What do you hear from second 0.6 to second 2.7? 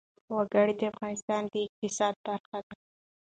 د افغانستان د اقتصاد برخه